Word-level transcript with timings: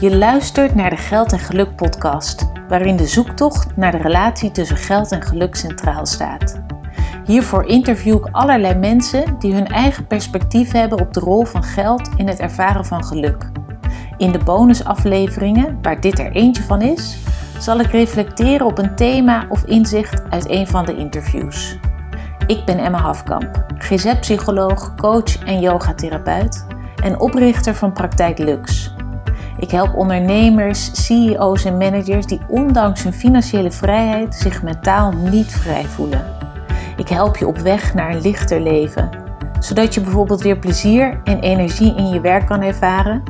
Je 0.00 0.16
luistert 0.16 0.74
naar 0.74 0.90
de 0.90 0.96
Geld 0.96 1.32
en 1.32 1.38
Geluk 1.38 1.76
podcast, 1.76 2.46
waarin 2.68 2.96
de 2.96 3.06
zoektocht 3.06 3.76
naar 3.76 3.92
de 3.92 3.98
relatie 3.98 4.50
tussen 4.50 4.76
geld 4.76 5.12
en 5.12 5.22
geluk 5.22 5.54
centraal 5.54 6.06
staat. 6.06 6.60
Hiervoor 7.24 7.66
interview 7.66 8.14
ik 8.14 8.28
allerlei 8.32 8.74
mensen 8.74 9.38
die 9.38 9.54
hun 9.54 9.66
eigen 9.66 10.06
perspectief 10.06 10.72
hebben 10.72 11.00
op 11.00 11.12
de 11.12 11.20
rol 11.20 11.44
van 11.44 11.62
geld 11.62 12.08
in 12.16 12.28
het 12.28 12.38
ervaren 12.38 12.84
van 12.84 13.04
geluk. 13.04 13.50
In 14.16 14.32
de 14.32 14.38
bonusafleveringen, 14.38 15.78
waar 15.82 16.00
dit 16.00 16.18
er 16.18 16.32
eentje 16.32 16.62
van 16.62 16.82
is, 16.82 17.18
zal 17.58 17.80
ik 17.80 17.90
reflecteren 17.90 18.66
op 18.66 18.78
een 18.78 18.96
thema 18.96 19.46
of 19.48 19.64
inzicht 19.64 20.22
uit 20.30 20.50
een 20.50 20.66
van 20.66 20.84
de 20.84 20.96
interviews. 20.96 21.78
Ik 22.46 22.64
ben 22.64 22.78
Emma 22.78 22.98
Hafkamp, 22.98 23.64
GZ-psycholoog, 23.78 24.94
coach 24.94 25.44
en 25.44 25.60
yogatherapeut 25.60 26.66
en 27.02 27.20
oprichter 27.20 27.74
van 27.74 27.92
Praktijk 27.92 28.38
Lux. 28.38 28.98
Ik 29.60 29.70
help 29.70 29.94
ondernemers, 29.94 31.06
CEO's 31.06 31.64
en 31.64 31.76
managers 31.76 32.26
die 32.26 32.40
ondanks 32.48 33.02
hun 33.02 33.12
financiële 33.12 33.70
vrijheid 33.70 34.34
zich 34.34 34.62
mentaal 34.62 35.12
niet 35.12 35.52
vrij 35.52 35.84
voelen. 35.84 36.24
Ik 36.96 37.08
help 37.08 37.36
je 37.36 37.46
op 37.46 37.58
weg 37.58 37.94
naar 37.94 38.10
een 38.10 38.20
lichter 38.20 38.60
leven, 38.60 39.10
zodat 39.58 39.94
je 39.94 40.00
bijvoorbeeld 40.00 40.42
weer 40.42 40.58
plezier 40.58 41.20
en 41.24 41.40
energie 41.40 41.94
in 41.96 42.08
je 42.08 42.20
werk 42.20 42.46
kan 42.46 42.62
ervaren, 42.62 43.22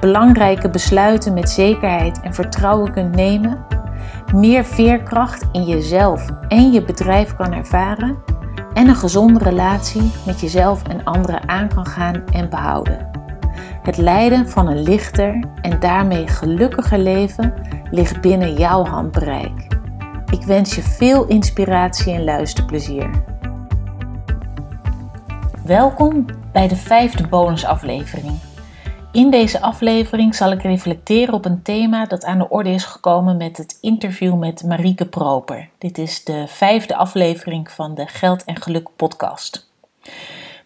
belangrijke 0.00 0.70
besluiten 0.70 1.34
met 1.34 1.50
zekerheid 1.50 2.20
en 2.20 2.34
vertrouwen 2.34 2.92
kunt 2.92 3.14
nemen, 3.14 3.64
meer 4.34 4.64
veerkracht 4.64 5.44
in 5.52 5.64
jezelf 5.64 6.30
en 6.48 6.72
je 6.72 6.84
bedrijf 6.84 7.36
kan 7.36 7.52
ervaren 7.52 8.16
en 8.74 8.88
een 8.88 8.96
gezonde 8.96 9.38
relatie 9.38 10.12
met 10.26 10.40
jezelf 10.40 10.82
en 10.82 11.04
anderen 11.04 11.48
aan 11.48 11.68
kan 11.68 11.86
gaan 11.86 12.24
en 12.32 12.50
behouden. 12.50 13.25
Het 13.86 13.96
leiden 13.96 14.48
van 14.48 14.66
een 14.66 14.82
lichter 14.82 15.44
en 15.62 15.80
daarmee 15.80 16.26
gelukkiger 16.26 16.98
leven 16.98 17.54
ligt 17.90 18.20
binnen 18.20 18.54
jouw 18.54 18.84
handbereik. 18.84 19.66
Ik 20.30 20.42
wens 20.42 20.74
je 20.74 20.82
veel 20.82 21.26
inspiratie 21.26 22.12
en 22.12 22.24
luisterplezier. 22.24 23.10
Welkom 25.64 26.26
bij 26.52 26.68
de 26.68 26.76
vijfde 26.76 27.26
bonusaflevering. 27.26 28.38
In 29.12 29.30
deze 29.30 29.60
aflevering 29.60 30.34
zal 30.34 30.52
ik 30.52 30.62
reflecteren 30.62 31.34
op 31.34 31.44
een 31.44 31.62
thema 31.62 32.06
dat 32.06 32.24
aan 32.24 32.38
de 32.38 32.48
orde 32.48 32.70
is 32.70 32.84
gekomen 32.84 33.36
met 33.36 33.56
het 33.56 33.78
interview 33.80 34.38
met 34.38 34.64
Marieke 34.64 35.06
Proper. 35.06 35.68
Dit 35.78 35.98
is 35.98 36.24
de 36.24 36.44
vijfde 36.46 36.96
aflevering 36.96 37.70
van 37.70 37.94
de 37.94 38.06
Geld 38.06 38.44
en 38.44 38.62
Geluk 38.62 38.88
podcast. 38.96 39.70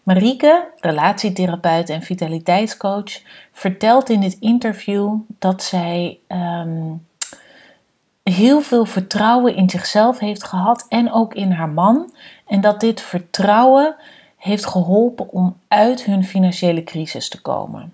Marieke, 0.03 0.67
relatietherapeut 0.75 1.89
en 1.89 2.01
vitaliteitscoach, 2.01 3.21
vertelt 3.51 4.09
in 4.09 4.19
dit 4.19 4.37
interview 4.39 5.15
dat 5.39 5.63
zij 5.63 6.19
ehm, 6.27 6.93
heel 8.23 8.61
veel 8.61 8.85
vertrouwen 8.85 9.55
in 9.55 9.69
zichzelf 9.69 10.19
heeft 10.19 10.43
gehad 10.43 10.85
en 10.89 11.11
ook 11.11 11.33
in 11.33 11.51
haar 11.51 11.69
man. 11.69 12.13
En 12.47 12.61
dat 12.61 12.79
dit 12.79 13.01
vertrouwen 13.01 13.95
heeft 14.37 14.65
geholpen 14.65 15.31
om 15.31 15.57
uit 15.67 16.03
hun 16.03 16.23
financiële 16.23 16.83
crisis 16.83 17.29
te 17.29 17.41
komen. 17.41 17.93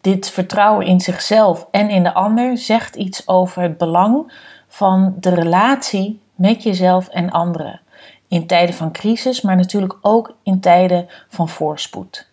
Dit 0.00 0.30
vertrouwen 0.30 0.86
in 0.86 1.00
zichzelf 1.00 1.68
en 1.70 1.90
in 1.90 2.02
de 2.02 2.14
ander 2.14 2.58
zegt 2.58 2.96
iets 2.96 3.28
over 3.28 3.62
het 3.62 3.78
belang 3.78 4.32
van 4.68 5.14
de 5.20 5.34
relatie 5.34 6.20
met 6.34 6.62
jezelf 6.62 7.08
en 7.08 7.30
anderen 7.30 7.80
in 8.28 8.46
tijden 8.46 8.74
van 8.74 8.92
crisis, 8.92 9.40
maar 9.40 9.56
natuurlijk 9.56 9.98
ook 10.00 10.36
in 10.42 10.60
tijden 10.60 11.08
van 11.28 11.48
voorspoed. 11.48 12.28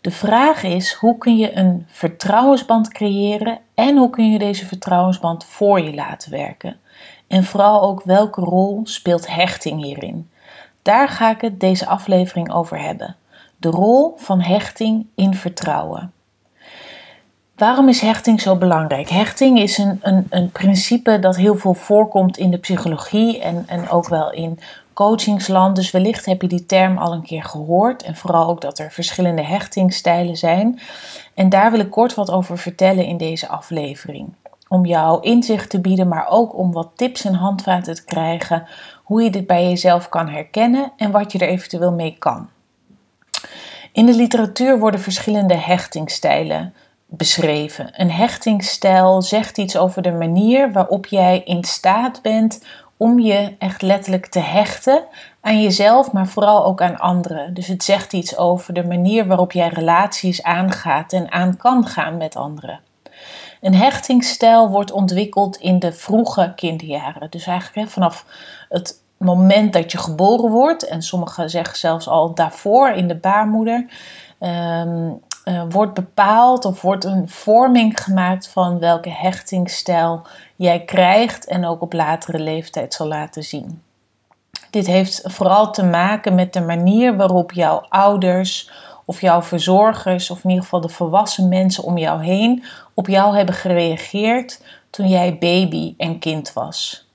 De 0.00 0.10
vraag 0.10 0.62
is: 0.62 0.92
hoe 0.92 1.18
kun 1.18 1.36
je 1.36 1.56
een 1.56 1.86
vertrouwensband 1.88 2.92
creëren 2.92 3.58
en 3.74 3.96
hoe 3.96 4.10
kun 4.10 4.32
je 4.32 4.38
deze 4.38 4.66
vertrouwensband 4.66 5.44
voor 5.44 5.80
je 5.80 5.94
laten 5.94 6.30
werken? 6.30 6.76
En 7.26 7.44
vooral 7.44 7.82
ook 7.82 8.02
welke 8.02 8.40
rol 8.40 8.80
speelt 8.84 9.26
hechting 9.26 9.82
hierin? 9.82 10.30
Daar 10.82 11.08
ga 11.08 11.30
ik 11.30 11.40
het 11.40 11.60
deze 11.60 11.86
aflevering 11.86 12.52
over 12.52 12.80
hebben. 12.80 13.16
De 13.56 13.68
rol 13.68 14.14
van 14.16 14.40
hechting 14.40 15.06
in 15.14 15.34
vertrouwen. 15.34 16.12
Waarom 17.56 17.88
is 17.88 18.00
hechting 18.00 18.40
zo 18.40 18.56
belangrijk? 18.56 19.08
Hechting 19.08 19.58
is 19.58 19.78
een, 19.78 19.98
een, 20.02 20.26
een 20.30 20.50
principe 20.50 21.18
dat 21.18 21.36
heel 21.36 21.54
veel 21.54 21.74
voorkomt 21.74 22.36
in 22.36 22.50
de 22.50 22.58
psychologie 22.58 23.40
en, 23.40 23.64
en 23.66 23.88
ook 23.88 24.08
wel 24.08 24.32
in 24.32 24.58
coachingsland. 24.92 25.76
Dus 25.76 25.90
wellicht 25.90 26.26
heb 26.26 26.42
je 26.42 26.48
die 26.48 26.66
term 26.66 26.98
al 26.98 27.12
een 27.12 27.22
keer 27.22 27.44
gehoord. 27.44 28.02
En 28.02 28.16
vooral 28.16 28.48
ook 28.48 28.60
dat 28.60 28.78
er 28.78 28.90
verschillende 28.90 29.42
hechtingstijlen 29.42 30.36
zijn. 30.36 30.80
En 31.34 31.48
daar 31.48 31.70
wil 31.70 31.80
ik 31.80 31.90
kort 31.90 32.14
wat 32.14 32.30
over 32.30 32.58
vertellen 32.58 33.04
in 33.04 33.16
deze 33.16 33.48
aflevering. 33.48 34.34
Om 34.68 34.86
jou 34.86 35.22
inzicht 35.22 35.70
te 35.70 35.80
bieden, 35.80 36.08
maar 36.08 36.26
ook 36.28 36.56
om 36.56 36.72
wat 36.72 36.90
tips 36.94 37.24
en 37.24 37.34
handvaten 37.34 37.94
te 37.94 38.04
krijgen. 38.04 38.66
Hoe 39.04 39.22
je 39.22 39.30
dit 39.30 39.46
bij 39.46 39.68
jezelf 39.68 40.08
kan 40.08 40.28
herkennen 40.28 40.92
en 40.96 41.10
wat 41.10 41.32
je 41.32 41.38
er 41.38 41.48
eventueel 41.48 41.92
mee 41.92 42.16
kan. 42.18 42.48
In 43.92 44.06
de 44.06 44.14
literatuur 44.14 44.78
worden 44.78 45.00
verschillende 45.00 45.54
hechtingstijlen 45.54 46.74
beschreven. 47.06 47.88
Een 47.92 48.10
hechtingstijl 48.10 49.22
zegt 49.22 49.58
iets 49.58 49.76
over 49.76 50.02
de 50.02 50.12
manier 50.12 50.72
waarop 50.72 51.06
jij 51.06 51.42
in 51.44 51.64
staat 51.64 52.22
bent 52.22 52.64
om 52.96 53.18
je 53.18 53.54
echt 53.58 53.82
letterlijk 53.82 54.26
te 54.26 54.38
hechten 54.38 55.04
aan 55.40 55.62
jezelf, 55.62 56.12
maar 56.12 56.26
vooral 56.26 56.64
ook 56.64 56.82
aan 56.82 56.98
anderen. 56.98 57.54
Dus 57.54 57.66
het 57.66 57.84
zegt 57.84 58.12
iets 58.12 58.36
over 58.36 58.74
de 58.74 58.84
manier 58.84 59.26
waarop 59.26 59.52
jij 59.52 59.68
relaties 59.68 60.42
aangaat 60.42 61.12
en 61.12 61.32
aan 61.32 61.56
kan 61.56 61.86
gaan 61.86 62.16
met 62.16 62.36
anderen. 62.36 62.80
Een 63.60 63.74
hechtingsstijl 63.74 64.70
wordt 64.70 64.92
ontwikkeld 64.92 65.56
in 65.56 65.78
de 65.78 65.92
vroege 65.92 66.52
kinderjaren. 66.56 67.30
Dus 67.30 67.46
eigenlijk 67.46 67.90
vanaf 67.90 68.26
het 68.68 69.00
moment 69.16 69.72
dat 69.72 69.92
je 69.92 69.98
geboren 69.98 70.50
wordt, 70.50 70.86
en 70.86 71.02
sommigen 71.02 71.50
zeggen 71.50 71.78
zelfs 71.78 72.08
al 72.08 72.34
daarvoor 72.34 72.88
in 72.88 73.08
de 73.08 73.16
baarmoeder, 73.16 73.86
ehm, 74.38 75.10
uh, 75.48 75.62
wordt 75.68 75.94
bepaald 75.94 76.64
of 76.64 76.82
wordt 76.82 77.04
een 77.04 77.28
vorming 77.28 78.00
gemaakt 78.02 78.48
van 78.48 78.78
welke 78.78 79.10
hechtingsstijl 79.10 80.26
jij 80.56 80.84
krijgt 80.84 81.46
en 81.46 81.66
ook 81.66 81.82
op 81.82 81.92
latere 81.92 82.38
leeftijd 82.38 82.94
zal 82.94 83.06
laten 83.06 83.42
zien. 83.42 83.82
Dit 84.70 84.86
heeft 84.86 85.20
vooral 85.24 85.72
te 85.72 85.84
maken 85.84 86.34
met 86.34 86.52
de 86.52 86.60
manier 86.60 87.16
waarop 87.16 87.52
jouw 87.52 87.86
ouders 87.88 88.70
of 89.04 89.20
jouw 89.20 89.42
verzorgers, 89.42 90.30
of 90.30 90.44
in 90.44 90.48
ieder 90.50 90.64
geval 90.64 90.80
de 90.80 90.88
volwassen 90.88 91.48
mensen 91.48 91.84
om 91.84 91.98
jou 91.98 92.24
heen, 92.24 92.64
op 92.94 93.06
jou 93.06 93.36
hebben 93.36 93.54
gereageerd 93.54 94.60
toen 94.90 95.08
jij 95.08 95.38
baby 95.38 95.94
en 95.96 96.18
kind 96.18 96.52
was. 96.52 97.06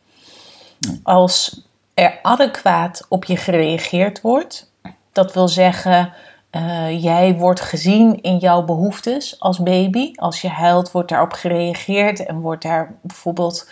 Als 1.03 1.61
er 1.93 2.19
adequaat 2.21 3.05
op 3.09 3.25
je 3.25 3.37
gereageerd 3.37 4.21
wordt, 4.21 4.71
dat 5.11 5.33
wil 5.33 5.47
zeggen 5.47 6.13
uh, 6.51 7.03
jij 7.03 7.35
wordt 7.35 7.61
gezien 7.61 8.21
in 8.21 8.37
jouw 8.37 8.63
behoeftes 8.63 9.39
als 9.39 9.63
baby. 9.63 10.11
Als 10.15 10.41
je 10.41 10.49
huilt, 10.49 10.91
wordt 10.91 11.09
daarop 11.09 11.33
gereageerd 11.33 12.25
en 12.25 12.39
wordt 12.39 12.63
daar 12.63 12.95
bijvoorbeeld 13.01 13.69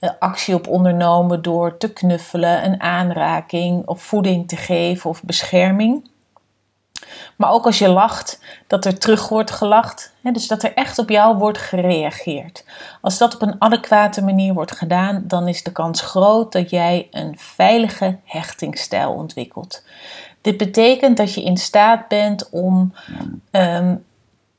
uh, 0.00 0.10
actie 0.18 0.54
op 0.54 0.68
ondernomen 0.68 1.42
door 1.42 1.76
te 1.76 1.92
knuffelen, 1.92 2.64
een 2.64 2.80
aanraking 2.80 3.86
of 3.86 4.02
voeding 4.02 4.48
te 4.48 4.56
geven 4.56 5.10
of 5.10 5.22
bescherming. 5.22 6.10
Maar 7.36 7.50
ook 7.50 7.66
als 7.66 7.78
je 7.78 7.88
lacht, 7.88 8.40
dat 8.66 8.84
er 8.84 8.98
terug 8.98 9.28
wordt 9.28 9.50
gelacht. 9.50 10.12
Hè, 10.22 10.30
dus 10.30 10.46
dat 10.46 10.62
er 10.62 10.74
echt 10.74 10.98
op 10.98 11.08
jou 11.08 11.36
wordt 11.36 11.58
gereageerd. 11.58 12.64
Als 13.00 13.18
dat 13.18 13.34
op 13.34 13.42
een 13.42 13.56
adequate 13.58 14.22
manier 14.22 14.54
wordt 14.54 14.72
gedaan, 14.72 15.24
dan 15.26 15.48
is 15.48 15.62
de 15.62 15.72
kans 15.72 16.00
groot 16.00 16.52
dat 16.52 16.70
jij 16.70 17.08
een 17.10 17.38
veilige 17.38 18.18
hechtingsstijl 18.24 19.12
ontwikkelt. 19.12 19.82
Dit 20.42 20.56
betekent 20.56 21.16
dat 21.16 21.34
je 21.34 21.42
in 21.42 21.56
staat 21.56 22.08
bent 22.08 22.50
om 22.50 22.94
ehm, 23.50 23.94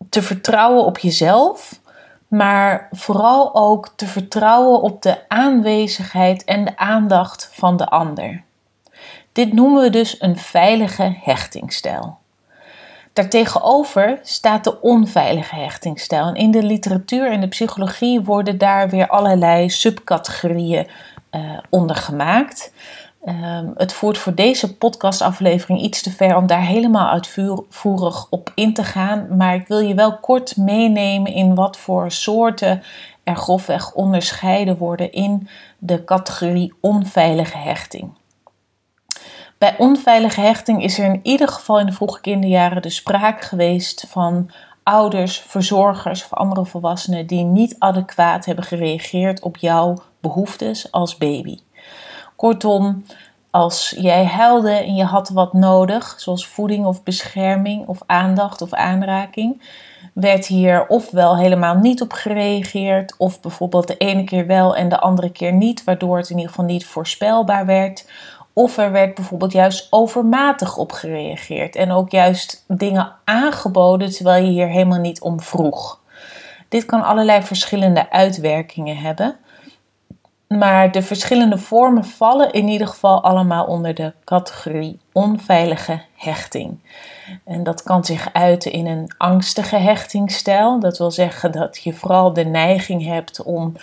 te 0.10 0.22
vertrouwen 0.22 0.86
op 0.86 0.98
jezelf, 0.98 1.80
maar 2.28 2.88
vooral 2.92 3.56
ook 3.56 3.94
te 3.96 4.06
vertrouwen 4.06 4.82
op 4.82 5.02
de 5.02 5.30
aanwezigheid 5.30 6.44
en 6.44 6.66
de 6.66 6.78
aandacht 6.78 7.50
van 7.52 7.78
de 7.78 7.88
ander. 7.90 8.44
Dit 9.32 9.54
noemen 9.54 9.82
we 9.82 9.90
dus 9.90 10.22
een 10.22 10.38
veilige 10.38 11.18
hechtingsstijl. 11.22 12.18
Daartegenover 13.14 14.20
staat 14.24 14.64
de 14.64 14.82
onveilige 14.82 15.56
hechtingsstijl. 15.56 16.28
En 16.28 16.36
in 16.36 16.52
de 16.52 16.64
literatuur 16.64 17.32
en 17.32 17.42
de 17.42 17.48
psychologie 17.48 18.22
worden 18.22 18.58
daar 18.58 18.90
weer 18.90 19.08
allerlei 19.08 19.70
subcategorieën 19.70 20.88
uh, 21.32 21.58
onder 21.70 21.96
gemaakt. 21.96 22.74
Ehm, 23.26 23.70
het 23.76 23.94
voert 23.94 24.18
voor 24.18 24.36
deze 24.36 24.78
podcastaflevering 24.78 25.82
iets 25.82 26.02
te 26.02 26.12
ver 26.12 26.36
om 26.36 26.48
daar 26.48 26.66
helemaal 26.66 27.10
uitvoerig 27.10 28.28
op 28.30 28.52
in 28.56 28.74
te 28.74 28.84
gaan. 28.84 29.38
Maar 29.38 29.56
ik 29.56 29.68
wil 29.68 29.80
je 29.80 29.94
wel 29.94 30.18
kort 30.18 30.58
meenemen 30.58 31.34
in 31.34 31.56
wat 31.56 31.78
voor 31.78 32.12
soorten 32.12 32.84
er 33.24 33.36
grofweg 33.36 33.94
onderscheiden 33.94 34.78
worden 34.78 35.12
in 35.12 35.48
de 35.78 36.04
categorie 36.04 36.74
onveilige 36.82 37.58
hechting. 37.58 38.12
Bij 39.58 39.76
onveilige 39.78 40.42
hechting 40.42 40.84
is 40.84 41.00
er 41.00 41.06
in 41.06 41.20
ieder 41.24 41.48
geval 41.48 41.80
in 41.80 41.86
de 41.86 41.92
vroege 41.92 42.22
kinderjaren 42.22 42.82
de 42.82 42.90
sprake 42.90 43.44
geweest 43.44 44.06
van 44.10 44.52
ouders, 44.84 45.40
verzorgers 45.40 46.24
of 46.24 46.34
andere 46.34 46.66
volwassenen 46.66 47.28
die 47.28 47.44
niet 47.44 47.76
adequaat 47.80 48.46
hebben 48.46 48.64
gereageerd 48.64 49.42
op 49.42 49.58
jouw 49.58 49.98
behoeftes 50.20 50.92
als 50.92 51.18
baby. 51.18 51.58
Kortom, 52.36 53.06
als 53.50 53.94
jij 53.98 54.26
huilde 54.26 54.72
en 54.72 54.96
je 54.96 55.04
had 55.04 55.30
wat 55.30 55.54
nodig, 55.54 56.16
zoals 56.18 56.48
voeding 56.48 56.86
of 56.86 57.04
bescherming 57.04 57.88
of 57.88 58.02
aandacht 58.06 58.62
of 58.62 58.74
aanraking, 58.74 59.62
werd 60.14 60.46
hier 60.46 60.88
ofwel 60.88 61.38
helemaal 61.38 61.76
niet 61.76 62.02
op 62.02 62.14
gereageerd, 62.14 63.16
of 63.18 63.42
bijvoorbeeld 63.42 63.88
de 63.88 63.98
ene 63.98 64.24
keer 64.24 64.48
wel 64.48 64.76
en 64.76 64.90
de 64.90 65.00
andere 65.00 65.30
keer 65.30 65.54
niet, 65.54 65.84
waardoor 65.84 66.18
het 66.18 66.30
in 66.30 66.36
ieder 66.36 66.50
geval 66.50 66.66
niet 66.66 66.86
voorspelbaar 66.86 67.66
werd. 67.66 68.06
Of 68.54 68.78
er 68.78 68.92
werd 68.92 69.16
bijvoorbeeld 69.16 69.52
juist 69.52 69.88
overmatig 69.90 70.78
op 70.78 70.92
gereageerd 70.92 71.76
en 71.76 71.92
ook 71.92 72.12
juist 72.12 72.64
dingen 72.68 73.12
aangeboden 73.24 74.12
terwijl 74.12 74.46
je 74.46 74.52
hier 74.52 74.68
helemaal 74.68 75.00
niet 75.00 75.22
om 75.22 75.42
vroeg. 75.42 76.00
Dit 76.70 76.86
kan 76.86 77.04
allerlei 77.04 77.42
verschillende 77.42 78.12
uitwerkingen 78.12 78.98
hebben. 78.98 79.36
Maar 80.58 80.92
de 80.92 81.02
verschillende 81.02 81.58
vormen 81.58 82.06
vallen 82.06 82.52
in 82.52 82.68
ieder 82.68 82.88
geval 82.88 83.24
allemaal 83.24 83.66
onder 83.66 83.94
de 83.94 84.14
categorie 84.24 85.00
onveilige 85.12 86.02
hechting. 86.16 86.80
En 87.46 87.64
dat 87.64 87.84
kan 87.84 88.06
zich 88.06 88.34
uiten 88.34 88.72
in 88.72 88.88
een 88.88 89.12
angstige 89.18 89.76
hechtingsstijl. 89.76 90.80
Dat 90.80 90.98
wil 90.98 91.12
zeggen 91.12 91.52
dat 91.52 91.78
je 91.84 91.94
vooral 91.94 92.34
de 92.34 92.46
neiging 92.46 93.06
hebt 93.06 93.44
om 93.44 93.76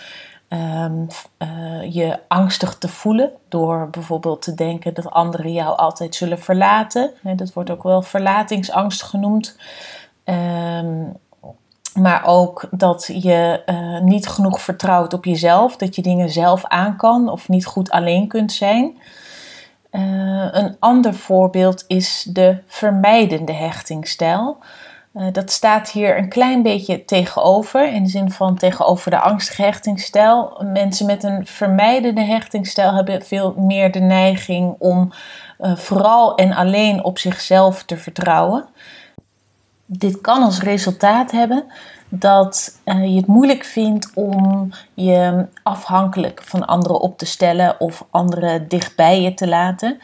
ehm, 0.49 1.07
eh, 1.37 1.49
je 1.95 2.19
angstig 2.29 2.75
te 2.79 2.89
voelen. 2.89 3.31
Door 3.49 3.89
bijvoorbeeld 3.91 4.43
te 4.43 4.55
denken 4.55 4.95
dat 4.95 5.11
anderen 5.11 5.53
jou 5.53 5.77
altijd 5.77 6.15
zullen 6.15 6.39
verlaten. 6.39 7.11
Dat 7.37 7.53
wordt 7.53 7.71
ook 7.71 7.83
wel 7.83 8.03
verlatingsangst 8.03 9.03
genoemd. 9.03 9.57
Um, 10.25 11.17
maar 12.01 12.27
ook 12.27 12.69
dat 12.71 13.11
je 13.13 13.63
uh, 13.67 14.01
niet 14.01 14.29
genoeg 14.29 14.61
vertrouwt 14.61 15.13
op 15.13 15.25
jezelf, 15.25 15.77
dat 15.77 15.97
je 15.97 16.03
dingen 16.03 16.31
zelf 16.31 16.65
aan 16.65 16.97
kan 16.97 17.29
of 17.29 17.49
niet 17.49 17.67
goed 17.67 17.91
alleen 17.91 18.29
kunt 18.29 18.53
zijn. 18.53 18.99
Uh, 19.93 20.49
een 20.51 20.77
ander 20.79 21.15
voorbeeld 21.15 21.85
is 21.87 22.27
de 22.33 22.59
vermijdende 22.67 23.53
hechtingstijl. 23.53 24.59
Uh, 25.15 25.27
dat 25.33 25.51
staat 25.51 25.91
hier 25.91 26.19
een 26.19 26.29
klein 26.29 26.63
beetje 26.63 27.05
tegenover, 27.05 27.93
in 27.93 28.03
de 28.03 28.09
zin 28.09 28.31
van 28.31 28.57
tegenover 28.57 29.11
de 29.11 29.21
angstige 29.21 29.63
hechtingstijl. 29.63 30.63
Mensen 30.73 31.07
met 31.07 31.23
een 31.23 31.47
vermijdende 31.47 32.25
hechtingstijl 32.25 32.95
hebben 32.95 33.23
veel 33.23 33.55
meer 33.57 33.93
de 33.93 34.01
neiging 34.01 34.75
om 34.79 35.13
vooral 35.59 36.35
en 36.35 36.53
alleen 36.53 37.05
op 37.05 37.19
zichzelf 37.19 37.83
te 37.83 37.97
vertrouwen. 37.97 38.65
Dit 39.93 40.21
kan 40.21 40.43
als 40.43 40.61
resultaat 40.61 41.31
hebben 41.31 41.65
dat 42.09 42.81
uh, 42.85 43.05
je 43.05 43.17
het 43.17 43.27
moeilijk 43.27 43.65
vindt 43.65 44.11
om 44.15 44.69
je 44.95 45.47
afhankelijk 45.63 46.43
van 46.45 46.67
anderen 46.67 47.01
op 47.01 47.19
te 47.19 47.27
stellen 47.27 47.81
of 47.81 48.07
anderen 48.11 48.69
dichtbij 48.69 49.23
je 49.23 49.35
te 49.35 49.49
laten. 49.49 49.99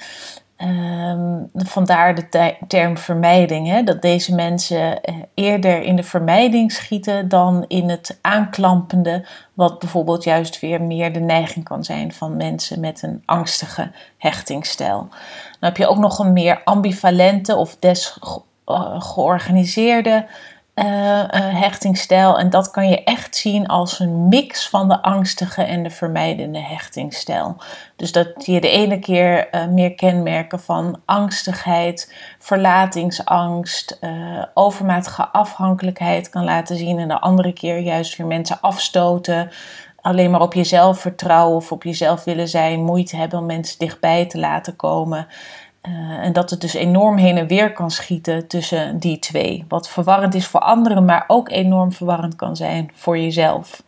Uh, 0.59 1.15
vandaar 1.55 2.15
de 2.15 2.57
term 2.69 2.99
vermijding. 2.99 3.69
Hè? 3.69 3.83
Dat 3.83 4.03
deze 4.03 4.35
mensen 4.35 5.01
uh, 5.11 5.15
eerder 5.35 5.83
in 5.83 5.97
de 5.97 6.03
vermijding 6.03 6.73
schieten 6.73 7.29
dan 7.29 7.65
in 7.69 7.89
het 7.89 8.19
aanklampende, 8.21 9.27
wat 9.55 9.79
bijvoorbeeld 9.79 10.25
juist 10.25 10.61
weer 10.61 10.83
meer 10.83 11.13
de 11.13 11.21
neiging 11.21 11.65
kan 11.65 11.85
zijn 11.85 12.13
van 12.13 12.37
mensen 12.37 12.81
met 12.81 13.03
een 13.03 13.23
angstige 13.25 13.91
hechtingsstijl. 14.19 14.99
Dan 14.99 15.69
heb 15.69 15.77
je 15.77 15.87
ook 15.87 15.99
nog 15.99 16.19
een 16.19 16.33
meer 16.33 16.61
ambivalente 16.65 17.57
of 17.57 17.77
des 17.77 18.17
georganiseerde 18.99 20.27
uh, 20.75 20.85
uh, 20.85 21.27
hechtingsstijl. 21.33 22.39
En 22.39 22.51
dat 22.51 22.71
kan 22.71 22.89
je 22.89 23.05
echt 23.05 23.37
zien 23.37 23.67
als 23.67 24.01
een 24.01 24.29
mix 24.29 24.69
van 24.69 24.89
de 24.89 25.03
angstige 25.03 25.63
en 25.63 25.83
de 25.83 25.91
vermijdende 25.91 26.61
hechtingsstijl. 26.61 27.57
Dus 27.97 28.13
dat 28.13 28.47
je 28.47 28.61
de 28.61 28.69
ene 28.69 28.99
keer 28.99 29.49
meer 29.71 29.95
kenmerken 29.95 30.61
van 30.61 31.01
angstigheid, 31.05 32.15
verlatingsangst, 32.39 33.99
overmatige 34.55 35.29
afhankelijkheid 35.29 36.29
kan 36.29 36.45
laten 36.45 36.77
zien. 36.77 36.99
En 36.99 37.09
de 37.09 37.21
andere 37.21 37.53
keer 37.53 37.79
juist 37.79 38.17
weer 38.17 38.27
mensen 38.27 38.61
afstoten. 38.61 39.51
Alleen 40.01 40.31
maar 40.31 40.41
op 40.41 40.55
jezelf 40.55 41.01
vertrouwen 41.01 41.57
of 41.57 41.73
op 41.73 41.83
jezelf 41.83 42.25
willen 42.25 42.49
zijn, 42.49 42.85
moeite 42.85 43.17
hebben 43.17 43.39
om 43.39 43.47
mensen 43.47 43.79
dichtbij 43.79 44.27
te 44.27 44.39
laten 44.39 44.77
komen. 44.77 45.27
Uh, 45.89 46.25
en 46.25 46.33
dat 46.33 46.51
het 46.51 46.61
dus 46.61 46.75
enorm 46.75 47.17
heen 47.17 47.39
en 47.39 47.47
weer 47.47 47.73
kan 47.73 47.91
schieten 47.91 48.47
tussen 48.47 48.99
die 48.99 49.19
twee. 49.19 49.65
Wat 49.69 49.89
verwarrend 49.89 50.35
is 50.35 50.47
voor 50.47 50.61
anderen, 50.61 51.05
maar 51.05 51.25
ook 51.27 51.51
enorm 51.51 51.93
verwarrend 51.93 52.37
kan 52.37 52.57
zijn 52.57 52.91
voor 52.95 53.19
jezelf. 53.19 53.83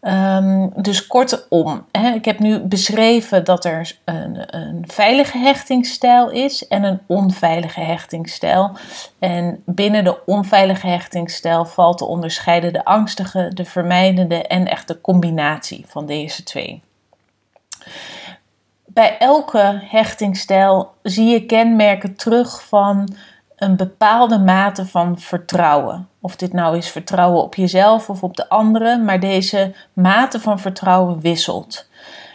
Um, 0.00 0.72
dus 0.76 1.06
kortom, 1.06 1.86
hè, 1.92 2.10
ik 2.10 2.24
heb 2.24 2.38
nu 2.38 2.58
beschreven 2.58 3.44
dat 3.44 3.64
er 3.64 3.96
een, 4.04 4.56
een, 4.56 4.84
veilige 4.86 5.38
hechtingsstijl 5.38 6.30
is 6.30 6.68
en 6.68 6.82
een 6.84 7.00
onveilige 7.06 7.80
hechtingsstijl. 7.80 8.70
En 9.18 9.62
binnen 9.64 10.04
de 10.04 10.24
onveilige 10.24 10.86
hechtingsstijl 10.86 11.64
valt 11.64 11.98
te 11.98 12.04
onderscheiden 12.04 12.72
de 12.72 12.84
angstige, 12.84 13.50
de 13.54 13.64
vermijdende 13.64 14.42
en 14.42 14.66
echt 14.66 14.88
de 14.88 15.00
combinatie 15.00 15.84
van 15.88 16.06
deze 16.06 16.42
twee 16.42 16.82
bij 18.96 19.18
elke 19.18 19.80
hechtingstijl 19.84 20.94
zie 21.02 21.28
je 21.28 21.46
kenmerken 21.46 22.16
terug 22.16 22.64
van 22.64 23.14
een 23.56 23.76
bepaalde 23.76 24.38
mate 24.38 24.86
van 24.86 25.18
vertrouwen. 25.18 26.08
Of 26.20 26.36
dit 26.36 26.52
nou 26.52 26.76
is 26.76 26.90
vertrouwen 26.90 27.42
op 27.42 27.54
jezelf 27.54 28.10
of 28.10 28.22
op 28.22 28.36
de 28.36 28.48
anderen, 28.48 29.04
maar 29.04 29.20
deze 29.20 29.74
mate 29.92 30.40
van 30.40 30.58
vertrouwen 30.58 31.20
wisselt. 31.20 31.88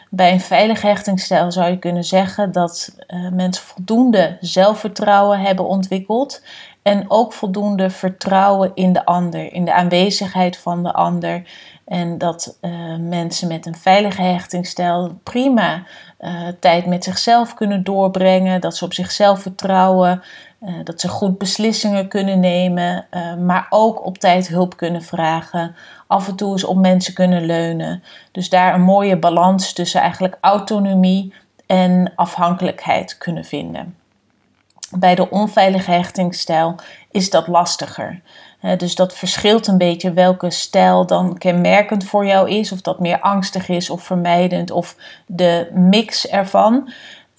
Bij 0.09 0.31
een 0.31 0.39
veilige 0.39 0.87
hechtingstijl 0.87 1.51
zou 1.51 1.69
je 1.69 1.79
kunnen 1.79 2.03
zeggen 2.03 2.51
dat 2.51 2.95
uh, 3.07 3.31
mensen 3.31 3.63
voldoende 3.63 4.37
zelfvertrouwen 4.39 5.39
hebben 5.39 5.65
ontwikkeld 5.65 6.41
en 6.81 7.05
ook 7.07 7.33
voldoende 7.33 7.89
vertrouwen 7.89 8.71
in 8.73 8.93
de 8.93 9.05
ander, 9.05 9.53
in 9.53 9.65
de 9.65 9.73
aanwezigheid 9.73 10.57
van 10.57 10.83
de 10.83 10.93
ander. 10.93 11.43
En 11.91 12.17
dat 12.17 12.57
uh, 12.61 12.71
mensen 12.99 13.47
met 13.47 13.65
een 13.65 13.75
veilige 13.75 14.21
hechtingstijl 14.21 15.19
prima 15.23 15.83
uh, 16.19 16.47
tijd 16.59 16.85
met 16.85 17.03
zichzelf 17.03 17.53
kunnen 17.53 17.83
doorbrengen, 17.83 18.61
dat 18.61 18.77
ze 18.77 18.85
op 18.85 18.93
zichzelf 18.93 19.41
vertrouwen, 19.41 20.21
uh, 20.63 20.73
dat 20.83 21.01
ze 21.01 21.07
goed 21.07 21.37
beslissingen 21.37 22.07
kunnen 22.07 22.39
nemen, 22.39 23.05
maar 23.45 23.67
ook 23.69 24.05
op 24.05 24.17
tijd 24.17 24.47
hulp 24.47 24.77
kunnen 24.77 25.01
vragen, 25.01 25.75
af 26.07 26.27
en 26.27 26.35
toe 26.35 26.51
eens 26.51 26.63
op 26.63 26.77
mensen 26.77 27.13
kunnen 27.13 27.45
leunen. 27.45 28.03
Dus 28.31 28.49
daar 28.49 28.73
een 28.73 28.81
mooie 28.81 29.17
balans 29.17 29.73
tussen 29.73 30.01
eigenlijk 30.01 30.37
autonomie 30.41 31.33
en 31.65 32.11
afhankelijkheid 32.15 33.17
kunnen 33.17 33.45
vinden. 33.45 33.95
Bij 34.97 35.15
de 35.15 35.29
onveilige 35.29 35.91
hechtingsstijl 35.91 36.75
is 37.11 37.29
dat 37.29 37.47
lastiger. 37.47 38.21
dus 38.77 38.95
dat 38.95 39.13
verschilt 39.13 39.67
een 39.67 39.77
beetje 39.77 40.13
welke 40.13 40.49
stijl 40.49 41.05
dan 41.05 41.37
kenmerkend 41.37 42.03
voor 42.03 42.25
jou 42.25 42.49
is. 42.49 42.71
Of 42.71 42.81
dat 42.81 42.99
meer 42.99 43.19
angstig 43.19 43.69
is 43.69 43.89
of 43.89 44.03
vermijdend 44.03 44.71
of 44.71 44.95
de 45.25 45.69
mix 45.73 46.27
ervan. 46.27 46.91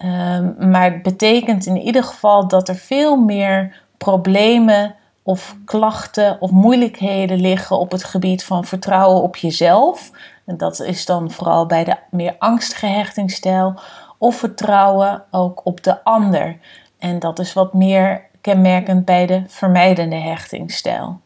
Um, 0.04 0.70
maar 0.70 0.84
het 0.84 1.02
betekent 1.02 1.66
in 1.66 1.76
ieder 1.76 2.04
geval 2.04 2.48
dat 2.48 2.68
er 2.68 2.76
veel 2.76 3.16
meer 3.16 3.76
problemen 3.98 4.94
of 5.22 5.56
klachten 5.64 6.40
of 6.40 6.50
moeilijkheden 6.50 7.40
liggen 7.40 7.78
op 7.78 7.90
het 7.90 8.04
gebied 8.04 8.44
van 8.44 8.64
vertrouwen 8.64 9.22
op 9.22 9.36
jezelf. 9.36 10.10
En 10.46 10.56
dat 10.56 10.80
is 10.80 11.06
dan 11.06 11.30
vooral 11.30 11.66
bij 11.66 11.84
de 11.84 11.96
meer 12.10 12.34
angstige 12.38 12.86
hechtingsstijl. 12.86 13.74
Of 14.18 14.36
vertrouwen 14.36 15.24
ook 15.30 15.60
op 15.64 15.82
de 15.82 16.04
ander. 16.04 16.56
En 17.02 17.18
dat 17.18 17.38
is 17.38 17.52
wat 17.52 17.72
meer 17.72 18.24
kenmerkend 18.40 19.04
bij 19.04 19.26
de 19.26 19.42
vermijdende 19.46 20.16
hechtingsstijl. 20.16 21.20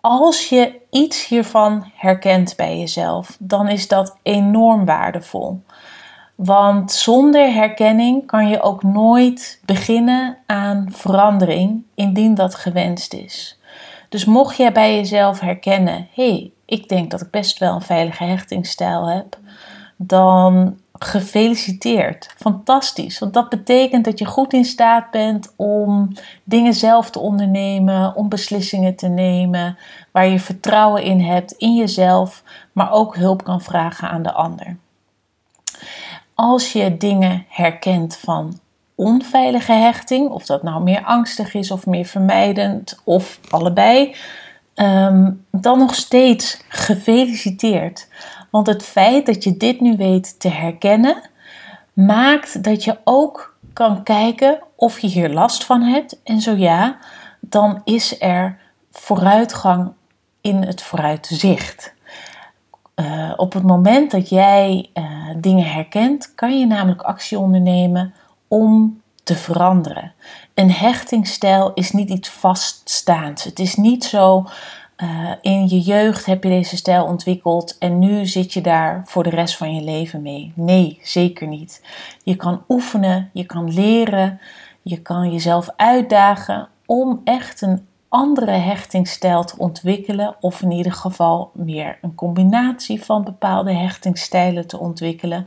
Als 0.00 0.48
je 0.48 0.80
iets 0.90 1.26
hiervan 1.26 1.90
herkent 1.94 2.56
bij 2.56 2.78
jezelf, 2.78 3.36
dan 3.38 3.68
is 3.68 3.88
dat 3.88 4.16
enorm 4.22 4.84
waardevol. 4.84 5.62
Want 6.34 6.92
zonder 6.92 7.52
herkenning 7.52 8.26
kan 8.26 8.48
je 8.48 8.62
ook 8.62 8.82
nooit 8.82 9.60
beginnen 9.64 10.36
aan 10.46 10.86
verandering 10.92 11.84
indien 11.94 12.34
dat 12.34 12.54
gewenst 12.54 13.14
is. 13.14 13.58
Dus 14.08 14.24
mocht 14.24 14.56
jij 14.56 14.72
bij 14.72 14.94
jezelf 14.96 15.40
herkennen: 15.40 16.08
hé, 16.14 16.30
hey, 16.30 16.52
ik 16.64 16.88
denk 16.88 17.10
dat 17.10 17.20
ik 17.20 17.30
best 17.30 17.58
wel 17.58 17.74
een 17.74 17.82
veilige 17.82 18.24
hechtingsstijl 18.24 19.06
heb, 19.06 19.38
dan 20.02 20.76
gefeliciteerd. 20.92 22.34
Fantastisch. 22.36 23.18
Want 23.18 23.34
dat 23.34 23.48
betekent 23.48 24.04
dat 24.04 24.18
je 24.18 24.24
goed 24.24 24.52
in 24.52 24.64
staat 24.64 25.10
bent 25.10 25.52
om 25.56 26.12
dingen 26.44 26.74
zelf 26.74 27.10
te 27.10 27.18
ondernemen, 27.18 28.14
om 28.16 28.28
beslissingen 28.28 28.96
te 28.96 29.08
nemen, 29.08 29.78
waar 30.10 30.26
je 30.26 30.40
vertrouwen 30.40 31.02
in 31.02 31.20
hebt 31.20 31.52
in 31.52 31.76
jezelf, 31.76 32.42
maar 32.72 32.92
ook 32.92 33.16
hulp 33.16 33.44
kan 33.44 33.60
vragen 33.60 34.10
aan 34.10 34.22
de 34.22 34.32
ander. 34.32 34.76
Als 36.34 36.72
je 36.72 36.96
dingen 36.96 37.44
herkent 37.48 38.16
van 38.16 38.58
onveilige 38.94 39.72
hechting, 39.72 40.30
of 40.30 40.46
dat 40.46 40.62
nou 40.62 40.82
meer 40.82 41.04
angstig 41.04 41.54
is 41.54 41.70
of 41.70 41.86
meer 41.86 42.04
vermijdend 42.04 43.00
of 43.04 43.40
allebei, 43.50 44.14
ehm, 44.74 45.30
dan 45.50 45.78
nog 45.78 45.94
steeds 45.94 46.62
gefeliciteerd. 46.68 48.08
Want 48.50 48.66
het 48.66 48.82
feit 48.82 49.26
dat 49.26 49.44
je 49.44 49.56
dit 49.56 49.80
nu 49.80 49.96
weet 49.96 50.40
te 50.40 50.48
herkennen, 50.48 51.30
maakt 51.92 52.64
dat 52.64 52.84
je 52.84 52.98
ook 53.04 53.56
kan 53.72 54.02
kijken 54.02 54.58
of 54.76 54.98
je 54.98 55.06
hier 55.06 55.30
last 55.30 55.64
van 55.64 55.82
hebt. 55.82 56.20
En 56.24 56.40
zo 56.40 56.52
ja, 56.52 56.98
dan 57.40 57.80
is 57.84 58.20
er 58.20 58.58
vooruitgang 58.92 59.92
in 60.40 60.62
het 60.62 60.82
vooruitzicht. 60.82 61.94
Uh, 62.96 63.32
op 63.36 63.52
het 63.52 63.62
moment 63.62 64.10
dat 64.10 64.28
jij 64.28 64.90
uh, 64.94 65.04
dingen 65.36 65.72
herkent, 65.72 66.34
kan 66.34 66.58
je 66.58 66.66
namelijk 66.66 67.02
actie 67.02 67.38
ondernemen 67.38 68.14
om 68.48 69.00
te 69.22 69.36
veranderen. 69.36 70.12
Een 70.54 70.70
hechtingsstijl 70.70 71.72
is 71.74 71.90
niet 71.90 72.10
iets 72.10 72.28
vaststaands. 72.28 73.44
Het 73.44 73.58
is 73.58 73.74
niet 73.74 74.04
zo. 74.04 74.46
Uh, 75.02 75.30
in 75.40 75.68
je 75.68 75.80
jeugd 75.80 76.26
heb 76.26 76.42
je 76.44 76.48
deze 76.48 76.76
stijl 76.76 77.04
ontwikkeld 77.04 77.78
en 77.78 77.98
nu 77.98 78.26
zit 78.26 78.52
je 78.52 78.60
daar 78.60 79.02
voor 79.04 79.22
de 79.22 79.30
rest 79.30 79.56
van 79.56 79.74
je 79.74 79.82
leven 79.82 80.22
mee. 80.22 80.52
Nee, 80.54 80.98
zeker 81.02 81.46
niet. 81.46 81.82
Je 82.22 82.36
kan 82.36 82.62
oefenen, 82.68 83.30
je 83.32 83.44
kan 83.44 83.72
leren, 83.72 84.40
je 84.82 85.02
kan 85.02 85.32
jezelf 85.32 85.68
uitdagen 85.76 86.68
om 86.86 87.20
echt 87.24 87.62
een 87.62 87.86
andere 88.08 88.50
hechtingsstijl 88.50 89.44
te 89.44 89.54
ontwikkelen, 89.58 90.34
of 90.40 90.62
in 90.62 90.70
ieder 90.70 90.92
geval 90.92 91.50
meer 91.54 91.98
een 92.02 92.14
combinatie 92.14 93.04
van 93.04 93.24
bepaalde 93.24 93.72
hechtingsstijlen 93.72 94.66
te 94.66 94.78
ontwikkelen. 94.78 95.46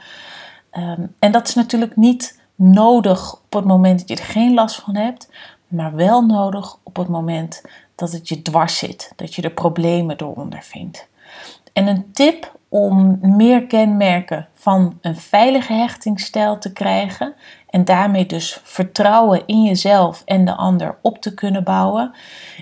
Um, 0.77 1.15
en 1.19 1.31
dat 1.31 1.47
is 1.47 1.53
natuurlijk 1.53 1.95
niet 1.95 2.41
nodig 2.55 3.33
op 3.33 3.53
het 3.53 3.65
moment 3.65 3.99
dat 3.99 4.09
je 4.09 4.15
er 4.15 4.31
geen 4.31 4.53
last 4.53 4.75
van 4.75 4.95
hebt, 4.95 5.29
maar 5.67 5.95
wel 5.95 6.25
nodig 6.25 6.77
op 6.83 6.95
het 6.95 7.07
moment 7.07 7.61
dat 8.03 8.11
het 8.11 8.29
je 8.29 8.41
dwars 8.41 8.77
zit, 8.77 9.13
dat 9.15 9.35
je 9.35 9.41
er 9.41 9.51
problemen 9.51 10.17
door 10.17 10.35
ondervindt. 10.35 11.07
En 11.73 11.87
een 11.87 12.11
tip 12.13 12.51
om 12.69 13.19
meer 13.21 13.65
kenmerken 13.65 14.47
van 14.53 14.97
een 15.01 15.15
veilige 15.15 15.73
hechtingsstijl 15.73 16.57
te 16.57 16.73
krijgen 16.73 17.33
en 17.69 17.85
daarmee 17.85 18.25
dus 18.25 18.59
vertrouwen 18.63 19.43
in 19.45 19.63
jezelf 19.63 20.21
en 20.25 20.45
de 20.45 20.55
ander 20.55 20.97
op 21.01 21.17
te 21.17 21.33
kunnen 21.33 21.63
bouwen, 21.63 22.11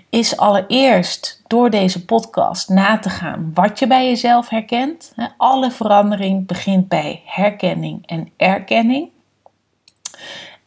is 0.10 0.38
allereerst 0.38 1.42
door 1.48 1.70
deze 1.70 2.06
podcast 2.06 2.70
na 2.70 3.00
te 3.00 3.10
gaan 3.10 3.52
wat 3.54 3.80
je 3.80 3.88
bij 3.88 4.06
jezelf 4.08 4.50
herkent. 4.50 5.14
Alle 5.38 5.72
verandering 5.72 6.48
begint 6.48 6.88
bij 6.88 7.22
herkenning 7.26 8.08
en 8.08 8.30
erkenning. 8.38 9.10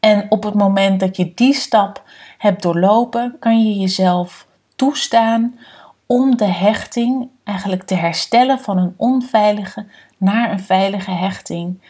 En 0.01 0.27
op 0.29 0.43
het 0.43 0.55
moment 0.55 1.01
dat 1.01 1.17
je 1.17 1.33
die 1.35 1.55
stap 1.55 2.03
hebt 2.39 2.63
doorlopen, 2.63 3.37
kan 3.41 3.65
je 3.65 3.81
jezelf 3.81 4.47
toestaan 4.77 5.59
om 6.07 6.37
de 6.37 6.45
hechting 6.45 7.29
eigenlijk 7.45 7.83
te 7.83 7.95
herstellen 7.95 8.59
van 8.59 8.79
een 8.79 8.95
onveilige 8.97 9.87
naar 10.17 10.51
een 10.51 10.61
veilige 10.61 11.11
hechting. 11.11 11.81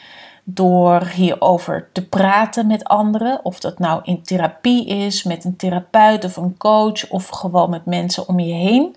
Door 0.46 1.06
hierover 1.06 1.88
te 1.92 2.08
praten 2.08 2.66
met 2.66 2.84
anderen, 2.84 3.44
of 3.44 3.60
dat 3.60 3.78
nou 3.78 4.00
in 4.04 4.22
therapie 4.22 4.86
is, 4.86 5.22
met 5.22 5.44
een 5.44 5.56
therapeut 5.56 6.24
of 6.24 6.36
een 6.36 6.56
coach, 6.56 7.10
of 7.10 7.28
gewoon 7.28 7.70
met 7.70 7.84
mensen 7.84 8.28
om 8.28 8.40
je 8.40 8.54
heen. 8.54 8.96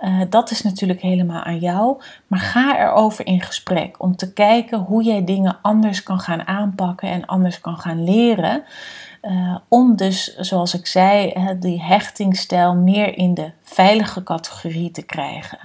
Uh, 0.00 0.20
dat 0.28 0.50
is 0.50 0.62
natuurlijk 0.62 1.00
helemaal 1.00 1.42
aan 1.42 1.58
jou. 1.58 2.00
Maar 2.26 2.38
ga 2.38 2.78
erover 2.78 3.26
in 3.26 3.40
gesprek 3.40 4.02
om 4.02 4.16
te 4.16 4.32
kijken 4.32 4.78
hoe 4.78 5.02
jij 5.02 5.24
dingen 5.24 5.58
anders 5.62 6.02
kan 6.02 6.20
gaan 6.20 6.46
aanpakken 6.46 7.08
en 7.08 7.26
anders 7.26 7.60
kan 7.60 7.78
gaan 7.78 8.04
leren. 8.04 8.64
Uh, 9.28 9.56
om 9.68 9.96
dus, 9.96 10.36
zoals 10.36 10.74
ik 10.74 10.86
zei, 10.86 11.32
die 11.60 11.82
hechtingstijl 11.82 12.74
meer 12.74 13.18
in 13.18 13.34
de 13.34 13.50
veilige 13.62 14.22
categorie 14.22 14.90
te 14.90 15.02
krijgen. 15.02 15.58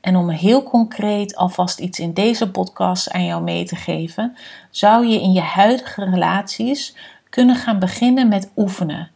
En 0.00 0.16
om 0.16 0.28
heel 0.28 0.62
concreet 0.62 1.36
alvast 1.36 1.78
iets 1.78 1.98
in 1.98 2.12
deze 2.12 2.50
podcast 2.50 3.10
aan 3.10 3.24
jou 3.24 3.42
mee 3.42 3.64
te 3.64 3.76
geven, 3.76 4.36
zou 4.70 5.06
je 5.06 5.20
in 5.20 5.32
je 5.32 5.40
huidige 5.40 6.04
relaties 6.04 6.96
kunnen 7.30 7.56
gaan 7.56 7.78
beginnen 7.78 8.28
met 8.28 8.50
oefenen. 8.56 9.10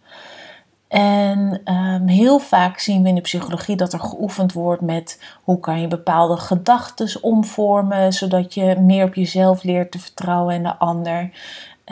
En 0.89 1.61
um, 1.75 2.09
heel 2.09 2.39
vaak 2.39 2.79
zien 2.79 3.03
we 3.03 3.09
in 3.09 3.15
de 3.15 3.21
psychologie 3.21 3.77
dat 3.77 3.93
er 3.93 4.01
geoefend 4.01 4.53
wordt 4.53 4.83
met 4.83 5.23
hoe 5.43 5.61
kan 5.61 5.81
je 5.81 5.89
bepaalde 5.89 6.37
gedachten 6.37 7.23
omvormen, 7.23 8.13
zodat 8.13 8.55
je 8.55 8.77
meer 8.81 9.05
op 9.05 9.15
jezelf 9.15 9.63
leert 9.63 9.91
te 9.91 9.99
vertrouwen 9.99 10.55
en 10.55 10.63
de 10.63 10.77
ander. 10.77 11.31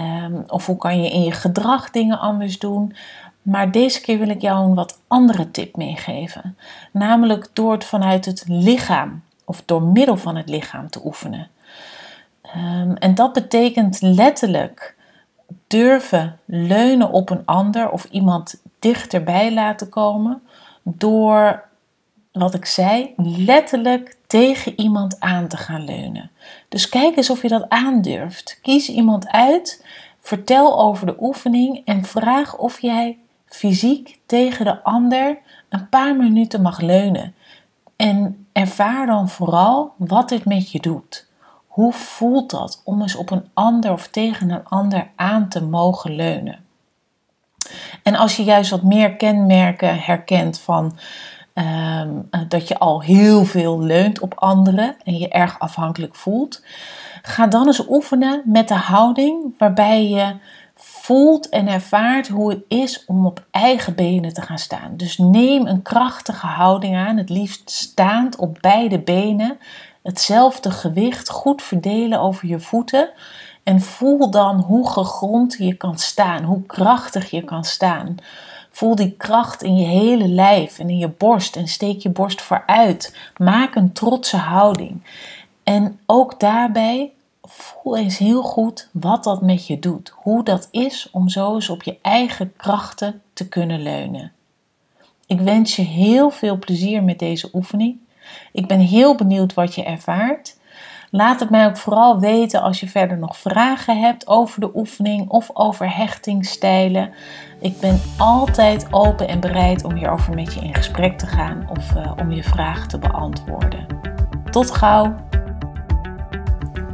Um, 0.01 0.45
of 0.47 0.67
hoe 0.67 0.77
kan 0.77 1.03
je 1.03 1.11
in 1.11 1.23
je 1.23 1.33
gedrag 1.33 1.91
dingen 1.91 2.19
anders 2.19 2.59
doen. 2.59 2.95
Maar 3.43 3.71
deze 3.71 4.01
keer 4.01 4.19
wil 4.19 4.29
ik 4.29 4.41
jou 4.41 4.65
een 4.65 4.75
wat 4.75 5.01
andere 5.07 5.51
tip 5.51 5.77
meegeven. 5.77 6.57
Namelijk 6.93 7.49
door 7.53 7.73
het 7.73 7.85
vanuit 7.85 8.25
het 8.25 8.45
lichaam 8.47 9.23
of 9.45 9.63
door 9.65 9.83
middel 9.83 10.17
van 10.17 10.37
het 10.37 10.49
lichaam 10.49 10.91
te 10.91 11.01
oefenen. 11.05 11.49
Um, 12.57 12.97
en 12.97 13.15
dat 13.15 13.33
betekent 13.33 14.01
letterlijk 14.01 14.97
durven 15.67 16.39
leunen 16.45 17.11
op 17.11 17.31
een 17.31 17.43
ander 17.45 17.91
of 17.91 18.05
iemand 18.05 18.63
dichterbij 18.79 19.53
laten 19.55 19.89
komen 19.89 20.43
door 20.83 21.65
wat 22.33 22.55
ik 22.55 22.65
zei, 22.65 23.13
letterlijk 23.17 24.18
tegen 24.29 24.81
iemand 24.81 25.21
aan 25.21 25.49
te 25.49 25.57
gaan 25.57 25.85
leunen. 25.85 26.31
Dus 26.69 26.89
kijk 26.89 27.17
eens 27.17 27.31
of 27.31 27.43
je 27.43 27.49
dat 27.49 27.69
aandurft. 27.69 28.59
Kies 28.63 28.89
iemand 28.89 29.29
uit, 29.29 29.85
vertel 30.21 30.81
over 30.81 31.07
de 31.07 31.17
oefening 31.21 31.83
en 31.85 32.05
vraag 32.05 32.57
of 32.57 32.81
jij 32.81 33.19
fysiek 33.47 34.19
tegen 34.27 34.65
de 34.65 34.83
ander 34.83 35.39
een 35.69 35.89
paar 35.89 36.17
minuten 36.17 36.63
mag 36.63 36.81
leunen. 36.81 37.35
En 37.97 38.47
ervaar 38.53 39.07
dan 39.07 39.29
vooral 39.29 39.93
wat 39.97 40.29
dit 40.29 40.45
met 40.45 40.71
je 40.71 40.81
doet. 40.81 41.27
Hoe 41.67 41.93
voelt 41.93 42.51
dat 42.51 42.83
om 42.85 43.03
eens 43.03 43.17
op 43.17 43.31
een 43.31 43.49
ander 43.55 43.93
of 43.93 44.09
tegen 44.09 44.51
een 44.51 44.65
ander 44.65 45.11
aan 45.17 45.49
te 45.49 45.63
mogen 45.63 46.15
leunen? 46.15 46.65
En 48.03 48.15
als 48.15 48.37
je 48.37 48.45
juist 48.45 48.71
wat 48.71 48.83
meer 48.83 49.17
kenmerken 49.17 49.99
herkent 50.01 50.61
van 50.61 50.99
ehm, 51.59 52.49
dat 52.49 52.69
je 52.69 52.79
al 52.79 53.03
heel 53.03 53.45
veel 53.45 53.81
leunt 53.81 54.21
op 54.21 54.35
anderen 54.35 54.97
en 55.05 55.19
je 55.19 55.29
erg 55.29 55.59
afhankelijk 55.59 56.15
voelt, 56.15 56.63
ga 57.23 57.47
dan 57.47 57.67
eens 57.67 57.89
oefenen 57.89 58.43
met 58.45 58.69
de 58.69 58.75
houding 58.75 59.55
waarbij 59.59 60.09
je 60.09 60.35
voelt 60.75 61.49
en 61.49 61.69
ervaart 61.69 62.29
hoe 62.29 62.51
het 62.51 62.63
is 62.69 63.05
om 63.05 63.27
op 63.27 63.47
eigen 63.51 63.95
benen 63.95 64.33
te 64.33 64.43
gaan 64.43 64.59
staan. 64.59 64.97
Dus 64.97 65.19
neem 65.19 65.67
een 65.67 65.83
krachtige 65.83 66.47
houding 66.47 66.97
aan, 66.97 67.17
het 67.17 67.31
liefst 67.31 67.71
staand 67.71 68.37
op 68.37 68.59
beide 68.61 68.99
benen, 68.99 69.59
hetzelfde 70.03 70.71
gewicht 70.71 71.31
goed 71.31 71.63
verdelen 71.63 72.21
over 72.21 72.49
je 72.49 72.61
voeten. 72.61 73.11
En 73.63 73.81
voel 73.81 74.31
dan 74.31 74.57
hoe 74.57 74.91
gegrond 74.91 75.57
je 75.59 75.75
kan 75.75 75.99
staan, 75.99 76.45
hoe 76.45 76.63
krachtig 76.67 77.31
je 77.31 77.43
kan 77.43 77.65
staan. 77.65 78.17
Voel 78.79 78.95
die 78.95 79.15
kracht 79.17 79.63
in 79.63 79.77
je 79.77 79.87
hele 79.87 80.29
lijf 80.29 80.79
en 80.79 80.89
in 80.89 80.99
je 80.99 81.09
borst 81.09 81.57
en 81.57 81.69
steek 81.69 82.01
je 82.01 82.09
borst 82.09 82.43
vooruit. 82.43 83.17
Maak 83.37 83.75
een 83.75 83.93
trotse 83.93 84.37
houding. 84.37 85.03
En 85.63 86.01
ook 86.07 86.41
daarbij 86.41 87.13
voel 87.43 87.97
eens 87.97 88.19
heel 88.19 88.43
goed 88.43 88.89
wat 88.93 89.25
dat 89.25 89.43
met 89.43 89.67
je 89.67 89.79
doet. 89.79 90.13
Hoe 90.15 90.45
dat 90.45 90.69
is 90.71 91.09
om 91.13 91.29
zo 91.29 91.55
eens 91.55 91.69
op 91.69 91.83
je 91.83 91.99
eigen 92.03 92.53
krachten 92.57 93.23
te 93.33 93.49
kunnen 93.49 93.83
leunen. 93.83 94.33
Ik 95.27 95.41
wens 95.41 95.77
je 95.77 95.83
heel 95.83 96.31
veel 96.31 96.59
plezier 96.59 97.03
met 97.03 97.19
deze 97.19 97.51
oefening. 97.53 97.99
Ik 98.53 98.67
ben 98.67 98.81
heel 98.81 99.15
benieuwd 99.15 99.55
wat 99.55 99.75
je 99.75 99.85
ervaart. 99.85 100.57
Laat 101.11 101.41
het 101.41 101.51
mij 101.51 101.67
ook 101.67 101.77
vooral 101.77 102.21
weten 102.21 102.63
als 102.63 102.81
je 102.81 102.89
verder 102.89 103.19
nog 103.19 103.37
vragen 103.37 104.01
hebt 104.01 104.27
over 104.27 104.61
de 104.61 104.71
oefening 104.75 105.29
of 105.29 105.51
over 105.53 105.97
hechtingstijlen. 105.97 107.11
Ik 107.61 107.81
ben 107.81 108.01
altijd 108.19 108.87
open 108.91 109.29
en 109.29 109.41
bereid 109.41 109.85
om 109.85 109.95
hierover 109.95 110.35
met 110.35 110.55
je 110.55 110.61
in 110.61 110.75
gesprek 110.75 111.19
te 111.19 111.27
gaan 111.27 111.67
of 111.71 111.95
uh, 111.97 112.13
om 112.21 112.31
je 112.31 112.43
vragen 112.43 112.89
te 112.89 112.99
beantwoorden. 112.99 113.87
Tot 114.51 114.71
gauw! 114.71 115.15